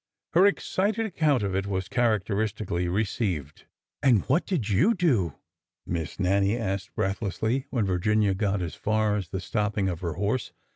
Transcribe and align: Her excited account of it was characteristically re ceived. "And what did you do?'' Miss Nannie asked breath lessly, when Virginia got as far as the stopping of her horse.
Her 0.33 0.47
excited 0.47 1.05
account 1.05 1.43
of 1.43 1.55
it 1.55 1.67
was 1.67 1.87
characteristically 1.87 2.87
re 2.87 3.03
ceived. 3.03 3.65
"And 4.01 4.23
what 4.27 4.47
did 4.47 4.67
you 4.67 4.95
do?'' 4.95 5.35
Miss 5.85 6.19
Nannie 6.19 6.57
asked 6.57 6.95
breath 6.95 7.19
lessly, 7.19 7.65
when 7.69 7.85
Virginia 7.85 8.33
got 8.33 8.63
as 8.63 8.73
far 8.73 9.15
as 9.15 9.29
the 9.29 9.39
stopping 9.39 9.89
of 9.89 9.99
her 10.01 10.13
horse. 10.13 10.53